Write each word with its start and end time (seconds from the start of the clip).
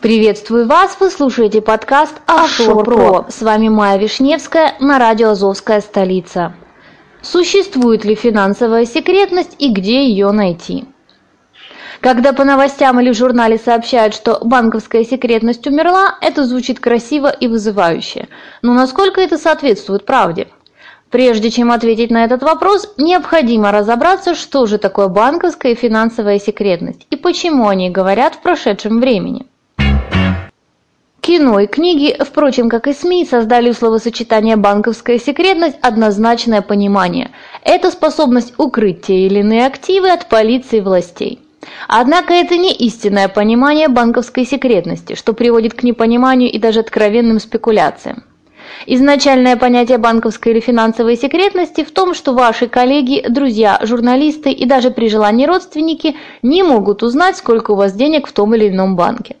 Приветствую 0.00 0.68
вас, 0.68 0.96
вы 1.00 1.10
слушаете 1.10 1.60
подкаст 1.60 2.14
Offshore 2.28 2.84
Pro. 2.84 3.32
С 3.32 3.42
вами 3.42 3.68
Майя 3.68 3.98
Вишневская 3.98 4.76
на 4.78 4.96
радио 4.96 5.30
«Азовская 5.30 5.80
столица». 5.80 6.54
Существует 7.20 8.04
ли 8.04 8.14
финансовая 8.14 8.86
секретность 8.86 9.56
и 9.58 9.72
где 9.72 10.06
ее 10.06 10.30
найти? 10.30 10.84
Когда 11.98 12.32
по 12.32 12.44
новостям 12.44 13.00
или 13.00 13.10
в 13.10 13.16
журнале 13.16 13.58
сообщают, 13.58 14.14
что 14.14 14.38
банковская 14.40 15.04
секретность 15.04 15.66
умерла, 15.66 16.16
это 16.20 16.44
звучит 16.44 16.78
красиво 16.78 17.28
и 17.28 17.48
вызывающе. 17.48 18.28
Но 18.62 18.74
насколько 18.74 19.20
это 19.20 19.36
соответствует 19.36 20.06
правде? 20.06 20.46
Прежде 21.10 21.50
чем 21.50 21.72
ответить 21.72 22.12
на 22.12 22.24
этот 22.24 22.44
вопрос, 22.44 22.94
необходимо 22.98 23.72
разобраться, 23.72 24.36
что 24.36 24.66
же 24.66 24.78
такое 24.78 25.08
банковская 25.08 25.72
и 25.72 25.74
финансовая 25.74 26.38
секретность 26.38 27.04
и 27.10 27.16
почему 27.16 27.66
они 27.66 27.90
говорят 27.90 28.36
в 28.36 28.42
прошедшем 28.42 29.00
времени. 29.00 29.47
Кино 31.28 31.60
и 31.60 31.66
книги, 31.66 32.16
впрочем, 32.18 32.70
как 32.70 32.88
и 32.88 32.94
СМИ, 32.94 33.26
создали 33.26 33.68
у 33.68 33.74
словосочетания 33.74 34.56
«банковская 34.56 35.18
секретность» 35.18 35.76
однозначное 35.82 36.62
понимание. 36.62 37.32
Это 37.62 37.90
способность 37.90 38.54
укрыть 38.56 39.02
те 39.02 39.26
или 39.26 39.40
иные 39.40 39.66
активы 39.66 40.10
от 40.10 40.30
полиции 40.30 40.78
и 40.78 40.80
властей. 40.80 41.38
Однако 41.86 42.32
это 42.32 42.56
не 42.56 42.72
истинное 42.72 43.28
понимание 43.28 43.88
банковской 43.88 44.46
секретности, 44.46 45.16
что 45.16 45.34
приводит 45.34 45.74
к 45.74 45.82
непониманию 45.82 46.50
и 46.50 46.58
даже 46.58 46.80
откровенным 46.80 47.40
спекуляциям. 47.40 48.24
Изначальное 48.86 49.58
понятие 49.58 49.98
банковской 49.98 50.52
или 50.52 50.60
финансовой 50.60 51.18
секретности 51.18 51.84
в 51.84 51.90
том, 51.90 52.14
что 52.14 52.32
ваши 52.32 52.68
коллеги, 52.68 53.26
друзья, 53.28 53.78
журналисты 53.82 54.50
и 54.50 54.64
даже 54.64 54.90
при 54.90 55.10
желании 55.10 55.44
родственники 55.44 56.16
не 56.40 56.62
могут 56.62 57.02
узнать, 57.02 57.36
сколько 57.36 57.72
у 57.72 57.76
вас 57.76 57.92
денег 57.92 58.26
в 58.26 58.32
том 58.32 58.54
или 58.54 58.70
ином 58.70 58.96
банке. 58.96 59.36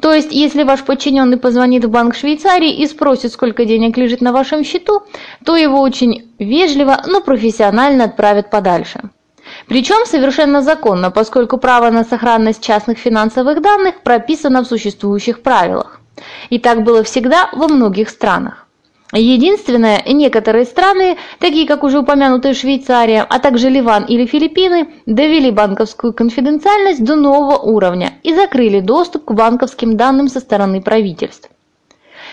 То 0.00 0.12
есть, 0.12 0.32
если 0.32 0.62
ваш 0.62 0.82
подчиненный 0.84 1.38
позвонит 1.38 1.84
в 1.84 1.90
банк 1.90 2.14
Швейцарии 2.14 2.72
и 2.72 2.86
спросит, 2.86 3.32
сколько 3.32 3.64
денег 3.64 3.96
лежит 3.96 4.20
на 4.20 4.32
вашем 4.32 4.64
счету, 4.64 5.02
то 5.44 5.56
его 5.56 5.80
очень 5.80 6.32
вежливо, 6.38 7.02
но 7.06 7.20
профессионально 7.20 8.04
отправят 8.04 8.50
подальше. 8.50 9.10
Причем 9.68 10.06
совершенно 10.06 10.62
законно, 10.62 11.10
поскольку 11.10 11.58
право 11.58 11.90
на 11.90 12.04
сохранность 12.04 12.62
частных 12.62 12.98
финансовых 12.98 13.62
данных 13.62 14.02
прописано 14.02 14.62
в 14.62 14.68
существующих 14.68 15.42
правилах. 15.42 16.00
И 16.50 16.58
так 16.58 16.82
было 16.82 17.02
всегда 17.02 17.48
во 17.52 17.68
многих 17.68 18.08
странах. 18.08 18.65
Единственное, 19.12 20.02
некоторые 20.04 20.64
страны, 20.64 21.16
такие 21.38 21.66
как 21.66 21.84
уже 21.84 22.00
упомянутая 22.00 22.54
Швейцария, 22.54 23.24
а 23.28 23.38
также 23.38 23.68
Ливан 23.70 24.04
или 24.04 24.26
Филиппины, 24.26 24.88
довели 25.06 25.50
банковскую 25.52 26.12
конфиденциальность 26.12 27.04
до 27.04 27.14
нового 27.14 27.56
уровня 27.56 28.14
и 28.24 28.34
закрыли 28.34 28.80
доступ 28.80 29.26
к 29.26 29.32
банковским 29.32 29.96
данным 29.96 30.28
со 30.28 30.40
стороны 30.40 30.82
правительств. 30.82 31.48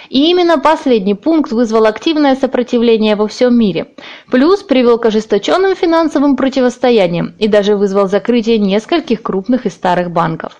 И 0.09 0.29
именно 0.29 0.57
последний 0.57 1.13
пункт 1.13 1.51
вызвал 1.51 1.85
активное 1.85 2.35
сопротивление 2.35 3.15
во 3.15 3.27
всем 3.27 3.57
мире, 3.57 3.87
плюс 4.31 4.63
привел 4.63 4.97
к 4.97 5.05
ожесточенным 5.05 5.75
финансовым 5.75 6.35
противостояниям 6.35 7.35
и 7.37 7.47
даже 7.47 7.75
вызвал 7.75 8.07
закрытие 8.07 8.57
нескольких 8.57 9.21
крупных 9.21 9.65
и 9.65 9.69
старых 9.69 10.11
банков. 10.11 10.57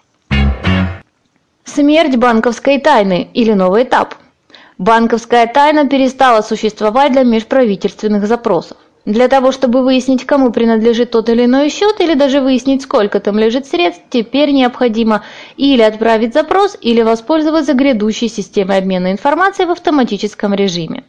Смерть 1.65 2.17
банковской 2.17 2.79
тайны 2.79 3.29
или 3.33 3.53
новый 3.53 3.83
этап– 3.83 4.15
Банковская 4.79 5.45
тайна 5.45 5.87
перестала 5.87 6.41
существовать 6.41 7.11
для 7.11 7.23
межправительственных 7.23 8.25
запросов. 8.25 8.77
Для 9.05 9.27
того, 9.27 9.51
чтобы 9.51 9.83
выяснить, 9.83 10.25
кому 10.25 10.51
принадлежит 10.51 11.11
тот 11.11 11.29
или 11.29 11.45
иной 11.45 11.69
счет, 11.69 11.99
или 11.99 12.13
даже 12.13 12.39
выяснить, 12.39 12.81
сколько 12.81 13.19
там 13.19 13.37
лежит 13.37 13.67
средств, 13.67 14.01
теперь 14.09 14.51
необходимо 14.51 15.23
или 15.57 15.81
отправить 15.81 16.33
запрос, 16.33 16.77
или 16.81 17.01
воспользоваться 17.01 17.73
грядущей 17.73 18.29
системой 18.29 18.77
обмена 18.77 19.11
информацией 19.11 19.67
в 19.67 19.71
автоматическом 19.71 20.53
режиме. 20.53 21.03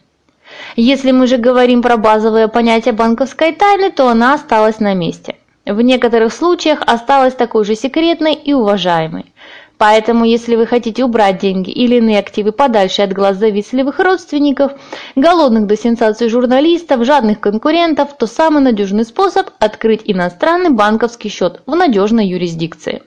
Если 0.77 1.13
мы 1.13 1.27
же 1.27 1.37
говорим 1.39 1.83
про 1.83 1.97
базовое 1.97 2.49
понятие 2.49 2.93
банковской 2.93 3.53
тайны, 3.53 3.91
то 3.91 4.09
она 4.09 4.35
осталась 4.35 4.81
на 4.81 4.93
месте. 4.93 5.37
В 5.65 5.81
некоторых 5.81 6.35
случаях 6.35 6.83
осталась 6.85 7.35
такой 7.35 7.65
же 7.65 7.77
секретной 7.77 8.35
и 8.35 8.53
уважаемой. 8.53 9.33
Поэтому, 9.77 10.25
если 10.25 10.55
вы 10.55 10.67
хотите 10.67 11.05
убрать 11.05 11.39
деньги 11.39 11.71
или 11.71 11.97
иные 11.97 12.21
активы 12.21 12.53
подальше 12.53 13.03
от 13.03 13.13
глаз 13.13 13.37
завистливых 13.37 13.99
родственников, 13.99 14.73
голодных 15.17 15.67
до 15.67 15.77
сенсаций 15.77 16.29
журналистов, 16.29 17.05
жадных 17.05 17.41
конкурентов, 17.41 18.17
то 18.17 18.27
самый 18.27 18.63
надежный 18.63 19.05
способ– 19.05 19.51
открыть 19.59 20.03
иностранный 20.05 20.71
банковский 20.71 21.29
счет 21.29 21.63
в 21.67 21.75
надежной 21.75 22.27
юрисдикции. 22.29 23.03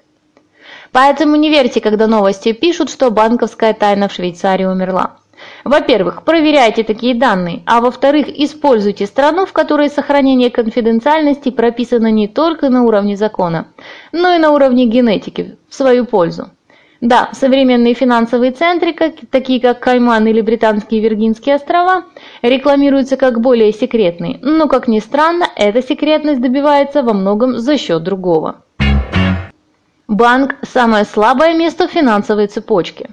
Поэтому 0.91 1.35
не 1.35 1.49
верьте, 1.49 1.79
когда 1.79 2.07
новости 2.07 2.51
пишут, 2.51 2.89
что 2.89 3.11
банковская 3.11 3.73
тайна 3.73 4.07
в 4.09 4.13
Швейцарии 4.13 4.65
умерла. 4.65 5.17
Во-первых, 5.63 6.23
проверяйте 6.23 6.83
такие 6.83 7.13
данные, 7.13 7.61
а 7.65 7.79
во-вторых, 7.79 8.27
используйте 8.27 9.05
страну, 9.05 9.45
в 9.45 9.53
которой 9.53 9.89
сохранение 9.89 10.49
конфиденциальности 10.49 11.49
прописано 11.51 12.09
не 12.11 12.27
только 12.27 12.69
на 12.69 12.83
уровне 12.83 13.15
закона, 13.15 13.67
но 14.11 14.33
и 14.33 14.39
на 14.39 14.51
уровне 14.51 14.85
генетики 14.85 15.57
в 15.69 15.75
свою 15.75 16.05
пользу. 16.05 16.49
Да, 17.01 17.29
современные 17.33 17.94
финансовые 17.94 18.51
центры, 18.51 18.91
как, 18.91 19.13
такие 19.29 19.61
как 19.61 19.79
Кайман 19.79 20.25
или 20.25 20.41
Британские 20.41 21.01
Виргинские 21.01 21.55
острова, 21.55 22.05
рекламируются 22.41 23.17
как 23.17 23.39
более 23.39 23.71
секретные, 23.71 24.39
но, 24.41 24.67
как 24.67 24.88
ни 24.88 24.99
странно, 24.99 25.45
эта 25.55 25.83
секретность 25.83 26.41
добивается 26.41 27.03
во 27.03 27.13
многом 27.13 27.57
за 27.59 27.77
счет 27.77 28.03
другого. 28.03 28.63
Банк– 30.07 30.55
самое 30.63 31.05
слабое 31.05 31.53
место 31.55 31.88
в 31.88 31.91
финансовой 31.91 32.47
цепочке. 32.47 33.09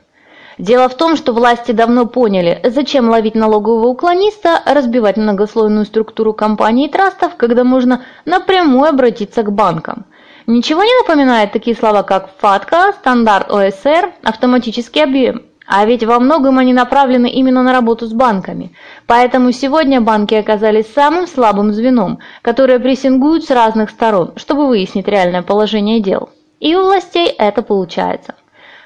Дело 0.57 0.89
в 0.89 0.97
том, 0.97 1.17
что 1.17 1.33
власти 1.33 1.73
давно 1.73 2.07
поняли, 2.07 2.61
зачем 2.63 3.11
ловить 3.11 3.35
налогового 3.35 3.89
уклониста, 3.89 4.63
разбивать 4.65 5.17
многослойную 5.17 5.85
структуру 5.85 6.33
компаний 6.33 6.87
и 6.87 6.91
трастов, 6.91 7.33
когда 7.37 7.65
можно 7.65 8.03
напрямую 8.25 8.89
обратиться 8.89 9.43
к 9.43 9.53
банкам– 9.53 10.07
Ничего 10.47 10.85
не 10.85 10.95
напоминает 11.01 11.53
такие 11.53 11.75
слова, 11.75 12.03
как 12.03 12.29
ФАТКА, 12.39 12.93
стандарт 13.01 13.51
ОСР, 13.51 14.13
автоматический 14.23 15.01
объем. 15.01 15.43
А 15.67 15.87
ведь 15.87 16.05
во 16.05 16.21
многом 16.21 16.59
они 16.59 16.75
направлены 16.75 17.31
именно 17.31 17.63
на 17.63 17.73
работу 17.73 18.05
с 18.07 18.13
банками. 18.13 18.75
Поэтому 19.07 19.53
сегодня 19.53 20.03
банки 20.03 20.35
оказались 20.35 20.93
самым 20.93 21.27
слабым 21.27 21.73
звеном, 21.73 22.19
которое 22.43 22.79
прессингуют 22.79 23.45
с 23.45 23.51
разных 23.51 23.89
сторон, 23.89 24.35
чтобы 24.37 24.67
выяснить 24.67 25.09
реальное 25.09 25.41
положение 25.41 26.01
дел. 26.01 26.29
И 26.61 26.77
у 26.77 26.83
властей 26.83 27.29
это 27.29 27.63
получается. 27.63 28.35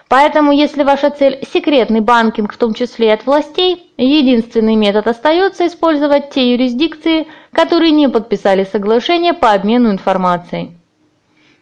Поэтому, 0.08 0.52
если 0.52 0.84
ваша 0.84 1.10
цель– 1.10 1.40
секретный 1.52 2.00
банкинг, 2.00 2.52
в 2.52 2.56
том 2.56 2.72
числе 2.72 3.08
и 3.08 3.10
от 3.10 3.26
властей, 3.26 3.92
единственный 3.96 4.76
метод 4.76 5.08
остается 5.08 5.66
использовать 5.66 6.30
те 6.30 6.52
юрисдикции, 6.52 7.26
которые 7.52 7.90
не 7.90 8.08
подписали 8.08 8.62
соглашение 8.62 9.34
по 9.34 9.52
обмену 9.52 9.90
информацией. 9.90 10.78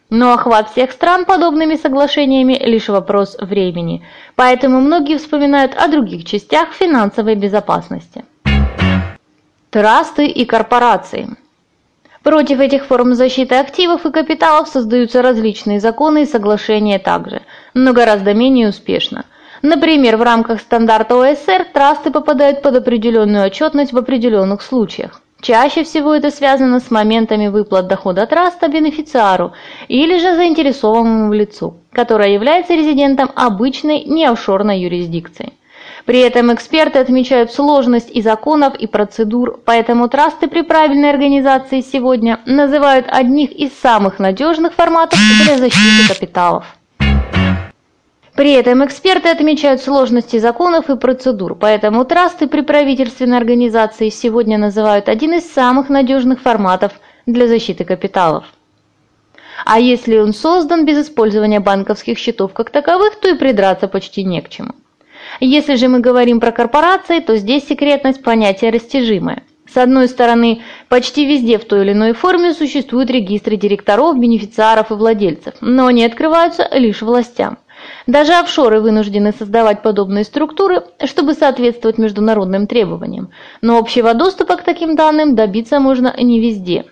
Но 0.09 0.33
охват 0.33 0.71
всех 0.71 0.91
стран 0.91 1.25
подобными 1.25 1.75
соглашениями– 1.75 2.53
лишь 2.61 2.87
вопрос 2.87 3.35
времени, 3.39 4.05
поэтому 4.35 4.79
многие 4.79 5.17
вспоминают 5.17 5.75
о 5.75 5.87
других 5.87 6.23
частях 6.25 6.71
финансовой 6.71 7.35
безопасности. 7.35 8.23
Трасты 9.69 10.27
и 10.27 10.45
корпорации 10.45 11.35
Против 12.23 12.59
этих 12.59 12.85
форм 12.85 13.13
защиты 13.13 13.55
активов 13.55 14.05
и 14.05 14.11
капиталов 14.11 14.67
создаются 14.67 15.21
различные 15.21 15.79
законы 15.79 16.23
и 16.23 16.25
соглашения 16.25 16.99
также, 16.99 17.41
но 17.73 17.93
гораздо 17.93 18.33
менее 18.33 18.67
успешно. 18.67 19.25
Например, 19.61 20.17
в 20.17 20.21
рамках 20.21 20.59
стандарта 20.59 21.15
ОСР 21.15 21.67
трасты 21.73 22.11
попадают 22.11 22.61
под 22.61 22.75
определенную 22.75 23.45
отчетность 23.45 23.93
в 23.93 23.97
определенных 23.97 24.61
случаях. 24.61 25.21
Чаще 25.41 25.83
всего 25.83 26.15
это 26.15 26.31
связано 26.31 26.79
с 26.79 26.89
моментами 26.89 27.47
выплат 27.47 27.87
дохода 27.87 28.25
траста 28.25 28.67
бенефициару 28.67 29.53
или 29.87 30.17
же 30.17 30.35
заинтересованному 30.35 31.31
лицу, 31.31 31.77
которое 31.91 32.33
является 32.33 32.73
резидентом 32.73 33.31
обычной 33.35 34.03
неофшорной 34.03 34.79
юрисдикции. 34.79 35.53
При 36.05 36.19
этом 36.19 36.53
эксперты 36.53 36.99
отмечают 36.99 37.51
сложность 37.51 38.09
и 38.09 38.21
законов, 38.21 38.75
и 38.75 38.87
процедур, 38.87 39.59
поэтому 39.63 40.07
трасты 40.07 40.47
при 40.47 40.61
правильной 40.61 41.09
организации 41.09 41.81
сегодня 41.81 42.39
называют 42.45 43.07
одних 43.09 43.51
из 43.51 43.77
самых 43.77 44.17
надежных 44.17 44.73
форматов 44.73 45.19
для 45.43 45.57
защиты 45.57 46.07
капиталов. 46.07 46.76
При 48.37 48.51
этом 48.51 48.85
эксперты 48.85 49.29
отмечают 49.29 49.81
сложности 49.81 50.37
законов 50.37 50.91
и 50.91 50.95
процедур, 50.95 51.55
поэтому 51.55 52.05
трасты 52.05 52.45
при 52.45 52.61
правительственной 52.61 53.35
организации 53.35 54.09
сегодня 54.09 54.59
называют 54.59 55.09
один 55.09 55.33
из 55.33 55.51
самых 55.51 55.89
надежных 55.89 56.39
форматов 56.41 56.91
для 57.25 57.47
защиты 57.47 57.83
капиталов. 57.83 58.45
А 59.65 59.79
если 59.79 60.19
он 60.19 60.35
создан 60.35 60.85
без 60.85 61.07
использования 61.07 61.59
банковских 61.59 62.19
счетов 62.19 62.53
как 62.53 62.69
таковых, 62.69 63.15
то 63.19 63.27
и 63.27 63.33
придраться 63.33 63.87
почти 63.87 64.23
не 64.23 64.39
к 64.41 64.49
чему. 64.49 64.73
Если 65.39 65.73
же 65.73 65.87
мы 65.87 65.99
говорим 65.99 66.39
про 66.39 66.51
корпорации, 66.51 67.21
то 67.21 67.37
здесь 67.37 67.67
секретность 67.67 68.21
понятие 68.21 68.69
растяжимое. 68.69 69.41
С 69.67 69.77
одной 69.77 70.07
стороны, 70.07 70.61
почти 70.89 71.25
везде 71.25 71.57
в 71.57 71.65
той 71.65 71.81
или 71.81 71.93
иной 71.93 72.13
форме 72.13 72.53
существуют 72.53 73.09
регистры 73.09 73.55
директоров, 73.55 74.19
бенефициаров 74.19 74.91
и 74.91 74.93
владельцев, 74.93 75.55
но 75.59 75.87
они 75.87 76.05
открываются 76.05 76.69
лишь 76.71 77.01
властям. 77.01 77.57
Даже 78.07 78.33
офшоры 78.33 78.79
вынуждены 78.79 79.33
создавать 79.37 79.81
подобные 79.81 80.23
структуры, 80.23 80.83
чтобы 81.05 81.33
соответствовать 81.33 81.97
международным 81.97 82.67
требованиям. 82.67 83.29
Но 83.61 83.77
общего 83.77 84.13
доступа 84.13 84.55
к 84.57 84.63
таким 84.63 84.95
данным 84.95 85.35
добиться 85.35 85.79
можно 85.79 86.13
не 86.17 86.39
везде. 86.39 86.85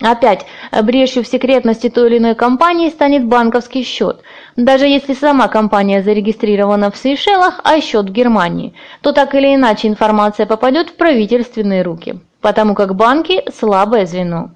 Опять, 0.00 0.44
брешью 0.82 1.24
в 1.24 1.26
секретности 1.26 1.88
той 1.88 2.08
или 2.10 2.18
иной 2.18 2.34
компании 2.34 2.90
станет 2.90 3.24
банковский 3.24 3.82
счет. 3.82 4.20
Даже 4.54 4.86
если 4.86 5.14
сама 5.14 5.48
компания 5.48 6.02
зарегистрирована 6.02 6.90
в 6.90 6.98
Сейшелах, 6.98 7.60
а 7.64 7.80
счет 7.80 8.10
в 8.10 8.12
Германии, 8.12 8.74
то 9.00 9.12
так 9.12 9.34
или 9.34 9.54
иначе 9.54 9.88
информация 9.88 10.44
попадет 10.44 10.90
в 10.90 10.96
правительственные 10.96 11.82
руки, 11.82 12.20
потому 12.42 12.74
как 12.74 12.94
банки– 12.94 13.42
слабое 13.58 14.04
звено. 14.04 14.50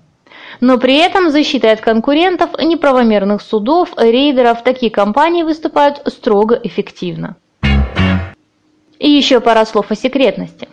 Но 0.59 0.79
при 0.79 0.97
этом 0.97 1.31
защитой 1.31 1.73
от 1.73 1.81
конкурентов, 1.81 2.51
неправомерных 2.61 3.41
судов, 3.43 3.91
рейдеров 3.97 4.65
такие 4.65 4.91
компании 4.91 5.43
выступают 5.45 6.03
строго 6.07 6.59
эффективно. 6.63 7.37
И 8.99 9.09
еще 9.09 9.41
пара 9.41 9.65
слов 9.65 9.91
о 9.91 9.95
секретности. 9.95 10.69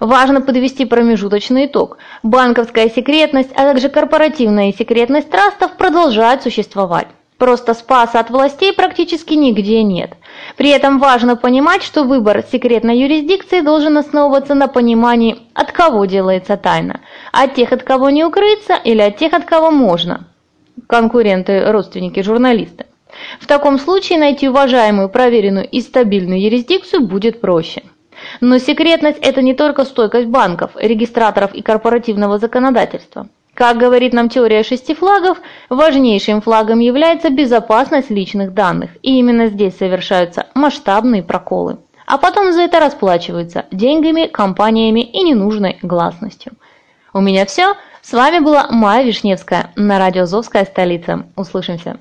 Важно 0.00 0.40
подвести 0.40 0.84
промежуточный 0.84 1.66
итог. 1.66 1.98
Банковская 2.22 2.90
секретность, 2.90 3.52
а 3.54 3.62
также 3.62 3.88
корпоративная 3.88 4.72
секретность 4.72 5.30
трастов 5.30 5.76
продолжают 5.76 6.42
существовать. 6.42 7.06
Просто 7.38 7.74
спаса 7.74 8.20
от 8.20 8.30
властей 8.30 8.72
практически 8.72 9.34
нигде 9.34 9.82
нет. 9.82 10.12
При 10.56 10.70
этом 10.70 10.98
важно 10.98 11.36
понимать, 11.36 11.82
что 11.82 12.04
выбор 12.04 12.44
секретной 12.50 12.98
юрисдикции 12.98 13.60
должен 13.60 13.98
основываться 13.98 14.54
на 14.54 14.68
понимании, 14.68 15.38
от 15.52 15.72
кого 15.72 16.04
делается 16.04 16.56
тайна. 16.56 17.00
От 17.36 17.54
тех, 17.54 17.72
от 17.72 17.82
кого 17.82 18.10
не 18.10 18.24
укрыться, 18.24 18.74
или 18.84 19.00
от 19.00 19.16
тех, 19.16 19.32
от 19.32 19.44
кого 19.44 19.72
можно. 19.72 20.28
Конкуренты, 20.86 21.72
родственники, 21.72 22.22
журналисты. 22.22 22.86
В 23.40 23.48
таком 23.48 23.80
случае 23.80 24.20
найти 24.20 24.48
уважаемую, 24.48 25.08
проверенную 25.08 25.68
и 25.68 25.80
стабильную 25.80 26.40
юрисдикцию 26.40 27.02
будет 27.02 27.40
проще. 27.40 27.82
Но 28.40 28.58
секретность– 28.58 29.18
это 29.20 29.42
не 29.42 29.52
только 29.54 29.84
стойкость 29.84 30.28
банков, 30.28 30.70
регистраторов 30.76 31.52
и 31.54 31.62
корпоративного 31.62 32.38
законодательства. 32.38 33.26
Как 33.54 33.78
говорит 33.78 34.12
нам 34.12 34.28
теория 34.28 34.62
шести 34.62 34.94
флагов, 34.94 35.38
важнейшим 35.68 36.40
флагом 36.40 36.78
является 36.78 37.30
безопасность 37.30 38.10
личных 38.10 38.54
данных, 38.54 38.90
и 39.02 39.18
именно 39.18 39.48
здесь 39.48 39.76
совершаются 39.76 40.46
масштабные 40.54 41.24
проколы. 41.24 41.78
А 42.06 42.16
потом 42.16 42.52
за 42.52 42.62
это 42.62 42.78
расплачиваются 42.78 43.64
деньгами, 43.72 44.26
компаниями 44.26 45.00
и 45.00 45.22
ненужной 45.24 45.78
гласностью. 45.82 46.52
У 47.14 47.20
меня 47.20 47.46
все. 47.46 47.74
С 48.02 48.12
вами 48.12 48.40
была 48.40 48.66
Майя 48.70 49.06
Вишневская 49.06 49.70
на 49.76 50.00
радио 50.00 50.26
«Зовская 50.26 50.64
столица». 50.64 51.26
Услышимся. 51.36 52.00